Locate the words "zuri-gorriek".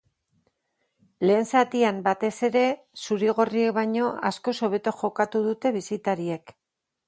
3.03-3.77